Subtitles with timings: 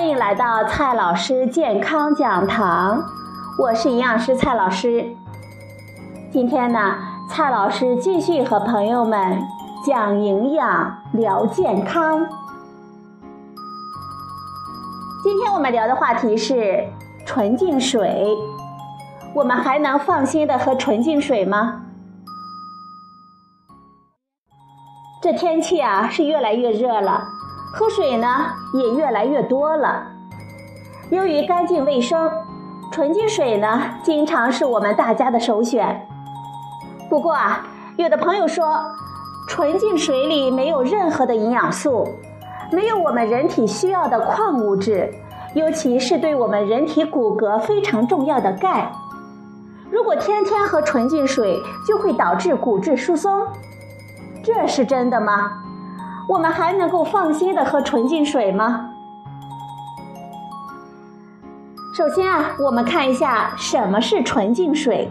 [0.00, 3.04] 欢迎来到蔡老师健康讲堂，
[3.58, 5.04] 我是营养师蔡老师。
[6.32, 6.96] 今天呢，
[7.28, 9.42] 蔡老师继续和朋友们
[9.84, 12.26] 讲营养、聊健康。
[15.22, 16.82] 今天我们聊的话题是
[17.26, 18.26] 纯净水，
[19.34, 21.82] 我们还能放心的喝纯净水吗？
[25.20, 27.22] 这天气啊是越来越热了，
[27.72, 28.28] 喝水呢
[28.74, 30.06] 也越来越多了。
[31.10, 32.30] 由于干净卫生，
[32.92, 36.06] 纯净水呢经常是我们大家的首选。
[37.08, 38.80] 不过啊，有的朋友说，
[39.48, 42.06] 纯净水里没有任何的营养素，
[42.72, 45.12] 没有我们人体需要的矿物质，
[45.54, 48.92] 尤其是对我们人体骨骼非常重要的钙。
[49.90, 53.46] 如果天天喝纯净水，就会导致骨质疏松。
[54.42, 55.64] 这是真的吗？
[56.30, 58.90] 我们还能够放心的喝纯净水吗？
[61.92, 65.10] 首先啊，我们看一下什么是纯净水。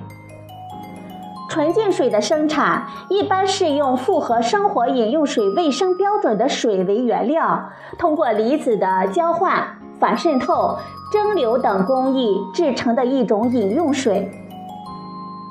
[1.49, 10.77] 纯净水的生产一般是用符合生活饮用水卫生标准的水为原料，通过离子的交换、反渗透、
[11.11, 14.31] 蒸馏等工艺制成的一种饮用水。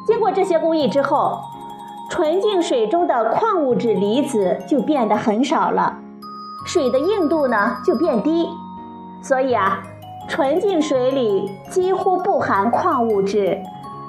[0.07, 1.39] 经过这些工艺之后。
[2.09, 5.99] 纯净水中的矿物质离子就变得很少了，
[6.67, 8.49] 水的硬度呢就变低，
[9.23, 9.83] 所以啊，
[10.27, 13.59] 纯净水里几乎不含矿物质，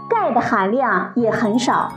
[0.10, 1.92] 钙的含量也很少。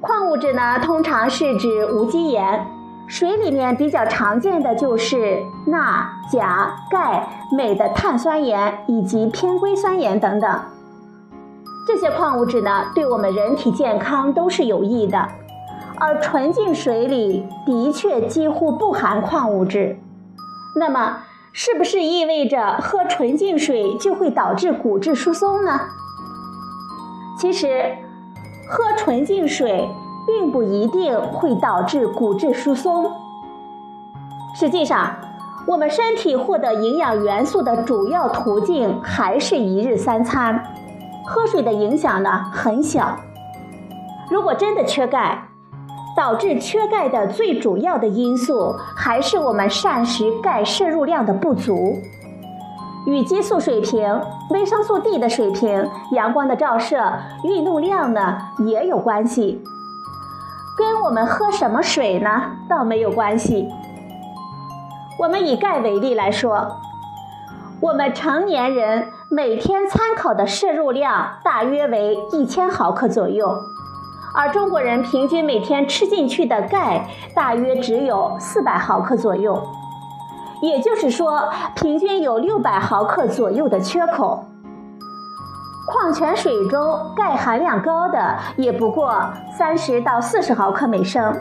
[0.00, 2.66] 矿物质呢，通常是指无机盐，
[3.08, 10.60] 水里面比较常见的就是钠、钾、钙、镁的碳酸盐以及偏硅酸盐等等。
[11.86, 15.28] 这些矿物质呢，对我们人体健康都是有益的，
[16.00, 19.96] 而纯净水里的确几乎不含矿物质。
[20.74, 21.18] 那么，
[21.52, 25.80] 是不是意味着喝纯净水就会导致骨质疏松呢？
[27.38, 27.96] 其实，
[28.68, 29.88] 喝纯净水
[30.26, 33.12] 并不一定会导致骨质疏松。
[34.56, 35.14] 实际上，
[35.68, 40.60] 我们身体获得营养元素的主要途径还是一日三餐。
[41.26, 43.16] 喝水的影响呢很小。
[44.30, 45.48] 如果真的缺钙，
[46.16, 51.98] 导致缺钙的最主要的因素还是我们膳食钙摄入量的不足，
[53.06, 54.20] 与激素水平、
[54.50, 57.12] 维生素 D 的水平、阳光的照射、
[57.44, 59.62] 运动量呢也有关系。
[60.78, 63.68] 跟我们喝什么水呢倒没有关系。
[65.18, 66.78] 我们以钙为例来说。
[67.78, 73.58] 我们成年人每天参考的摄入量大约为一千毫克左右，
[74.32, 79.60] 而中国人平均每天吃进去的钙大约只有四百毫克左右，
[80.62, 84.44] 也就是说，平均有六百毫克左右的缺口。
[85.88, 91.36] 矿泉水中钙含量高的也不过三十到四十毫克每升，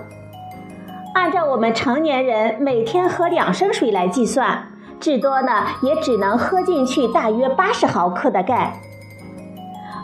[1.13, 4.69] 按照我们成年人每天喝两升水来计算。
[4.99, 5.51] 至多呢，
[5.81, 8.79] 也只能喝进去大约八十毫克的钙，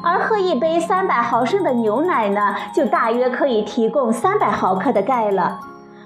[0.03, 5.59] 而喝一杯三百毫升的牛奶呢，就大约可以提供三百毫克的钙了，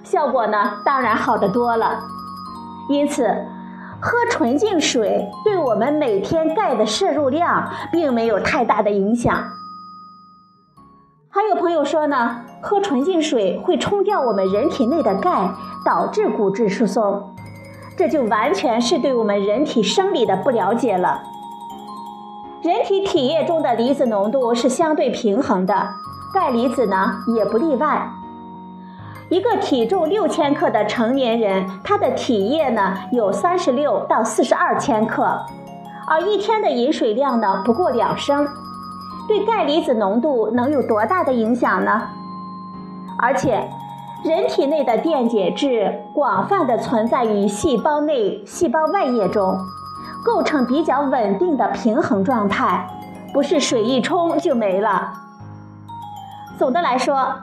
[0.04, 2.00] 效果呢，当然好得多了。
[2.88, 3.28] 因此，
[4.00, 9.34] 喝纯净水对我们每天钙的摄入量并没有太大的影响。
[11.30, 15.50] 还有朋友说呢，喝纯净水会冲掉我们人体内的钙，
[15.84, 17.36] 导致骨质疏松。
[17.98, 21.24] 这就完全是对我们人体生理的不了解了。
[22.62, 25.74] 人体体液中的离子浓度是相对平衡的，
[26.34, 28.10] 钙离子呢也不例外。
[29.30, 35.46] 一个体重六千克的成年人，他的体液呢有三十六到四十二千克，
[36.08, 38.48] 而一天的饮水量呢不过两升，
[39.28, 42.02] 对钙离子浓度能有多大的影响呢？
[43.18, 43.70] 而且。
[44.26, 49.56] 人体内的电解质广泛地存在于细胞内、细胞外液中，
[50.26, 52.88] 构成比较稳定的平衡状态，
[53.32, 55.14] 不是水一冲就没了。
[56.58, 57.36] 总的来说，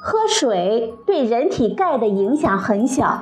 [0.00, 3.18] 喝水对人体钙的影响很小，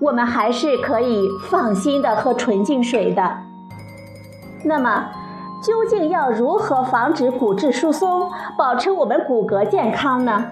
[0.00, 3.30] 我们还是可以放心的喝纯净水的。
[4.64, 5.04] 那么，
[5.62, 10.46] 究竟要如何防止骨质疏松，保持我们骨骼健康呢？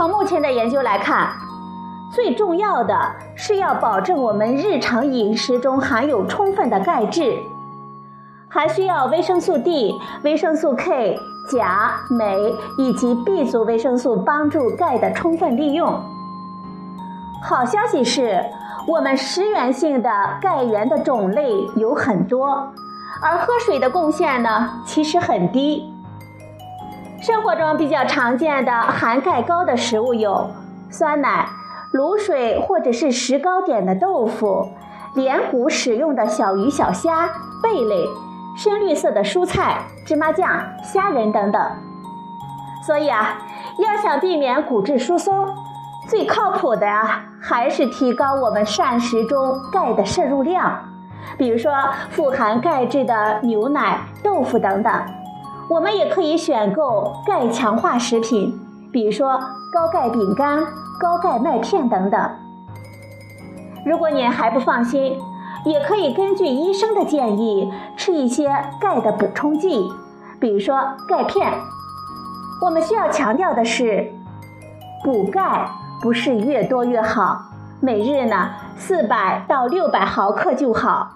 [0.00, 1.28] 从目前的研究来看，
[2.10, 2.98] 最重要的
[3.34, 7.36] 是要保证我们日常饮食中含有充分的钙质，
[8.48, 11.20] 还需要维生素 D、维生素 K、
[11.50, 16.02] 钾、镁以及 B 族维生素帮助钙的充分利用。
[17.42, 18.42] 好消息是，
[18.88, 20.10] 我们食源性的
[20.40, 22.72] 钙源的种类有很多，
[23.20, 25.89] 而喝水的贡献呢，其实很低。
[27.20, 30.50] 生活中比较常见的含钙高的食物有
[30.88, 31.46] 酸奶、
[31.92, 34.70] 卤水或者是石膏点的豆腐、
[35.14, 37.28] 连骨使用的小鱼小虾、
[37.62, 38.08] 贝类、
[38.56, 40.48] 深绿色的蔬菜、芝麻酱、
[40.82, 41.62] 虾仁等等。
[42.86, 43.38] 所以啊，
[43.78, 45.46] 要想避免骨质疏松，
[46.08, 50.78] 最靠谱的啊，还是提高我们膳食中钙的摄入量，
[51.36, 51.70] 比如说
[52.08, 54.90] 富含钙质的牛奶、豆腐等等。
[55.70, 58.60] 我们也可以选购钙强化食品，
[58.92, 59.38] 比如说
[59.72, 60.64] 高钙饼干、
[60.98, 62.20] 高钙麦片等等。
[63.86, 65.16] 如果您还不放心，
[65.64, 68.48] 也可以根据医生的建议吃一些
[68.80, 69.88] 钙的补充剂，
[70.40, 70.76] 比如说
[71.06, 71.52] 钙片。
[72.62, 74.12] 我们需要强调的是，
[75.04, 75.70] 补钙
[76.02, 77.42] 不是越多越好，
[77.80, 81.12] 每日呢四百到六百毫克就好。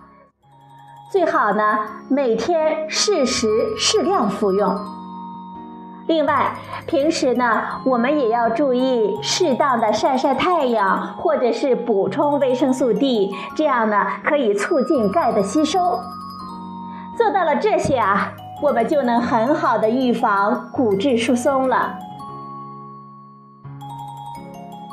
[1.15, 1.79] 最好呢，
[2.09, 3.47] 每天适时
[3.79, 4.77] 适量服用。
[6.09, 6.57] 另外，
[6.89, 16.01] 平时呢，我们也要注意适当的晒晒太阳，或者是补充维生素 D，这样呢，可以促进钙的吸收。
[17.17, 21.95] 做到了这些啊，我们就能很好的预防骨质疏松了。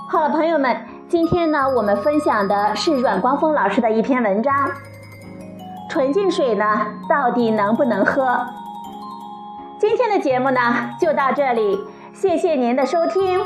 [0.08, 4.54] 好了，朋友们，今天呢，我们分享的是阮光峰老师的一篇文章。
[5.92, 8.48] 纯净水呢，到底能不能喝？
[9.78, 10.60] 今天的节目呢，
[10.98, 11.78] 就到这里，
[12.14, 13.42] 谢谢您的收听，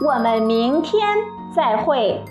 [0.00, 1.18] 我们明天
[1.54, 2.24] 再会。